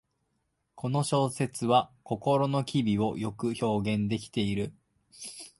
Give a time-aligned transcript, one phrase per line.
[0.73, 4.73] この小説は心の機微をよく表現できている